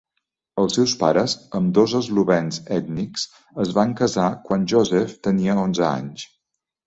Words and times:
Els 0.61 0.71
seus 0.77 0.93
pares, 1.01 1.33
ambdós 1.59 1.91
eslovens 1.99 2.57
ètnics, 2.77 3.27
es 3.65 3.73
van 3.79 3.93
casar 4.01 4.27
quan 4.47 4.67
Josef 4.73 5.13
tenia 5.29 5.61
onze 5.65 5.85
anys. 5.91 6.27